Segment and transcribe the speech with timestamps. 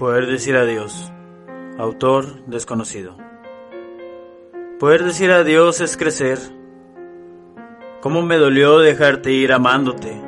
[0.00, 1.12] Poder decir adiós.
[1.76, 3.18] Autor desconocido.
[4.78, 6.38] Poder decir adiós es crecer.
[8.00, 10.18] Cómo me dolió dejarte ir amándote.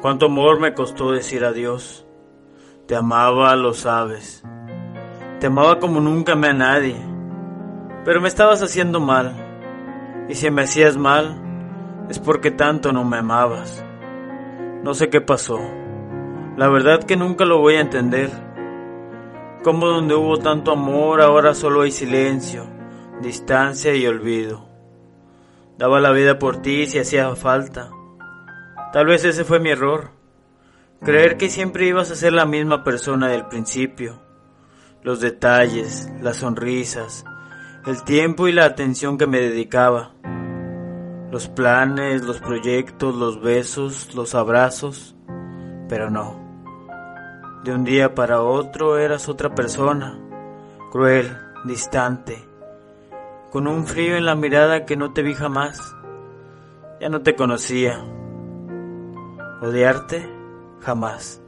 [0.00, 2.06] Cuánto amor me costó decir adiós.
[2.86, 4.44] Te amaba, lo sabes.
[5.40, 6.94] Te amaba como nunca me a nadie.
[8.04, 9.34] Pero me estabas haciendo mal.
[10.28, 13.84] Y si me hacías mal, es porque tanto no me amabas.
[14.84, 15.58] No sé qué pasó.
[16.56, 18.46] La verdad que nunca lo voy a entender.
[19.68, 22.64] Como donde hubo tanto amor, ahora solo hay silencio,
[23.20, 24.66] distancia y olvido.
[25.76, 27.90] Daba la vida por ti si hacía falta.
[28.94, 30.12] Tal vez ese fue mi error.
[31.02, 34.22] Creer que siempre ibas a ser la misma persona del principio.
[35.02, 37.26] Los detalles, las sonrisas,
[37.84, 40.14] el tiempo y la atención que me dedicaba.
[41.30, 45.14] Los planes, los proyectos, los besos, los abrazos.
[45.90, 46.47] Pero no.
[47.68, 50.18] De un día para otro eras otra persona,
[50.90, 52.48] cruel, distante,
[53.50, 55.78] con un frío en la mirada que no te vi jamás.
[56.98, 58.02] Ya no te conocía.
[59.60, 60.26] Odiarte,
[60.80, 61.42] jamás.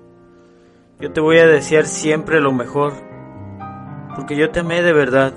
[0.98, 2.92] Yo te voy a desear siempre lo mejor,
[4.14, 5.32] porque yo te amé de verdad.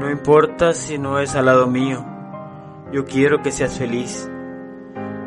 [0.00, 2.04] No importa si no es al lado mío,
[2.90, 4.28] yo quiero que seas feliz.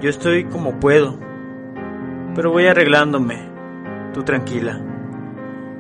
[0.02, 1.18] Yo estoy como puedo,
[2.36, 3.53] pero voy arreglándome
[4.14, 4.80] tú tranquila.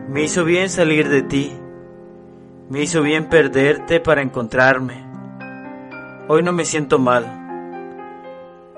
[0.09, 1.53] Me hizo bien salir de ti.
[2.69, 5.05] Me hizo bien perderte para encontrarme.
[6.27, 7.25] Hoy no me siento mal,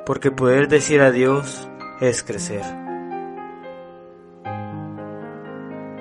[0.05, 1.69] porque poder decir adiós
[2.01, 2.84] es crecer.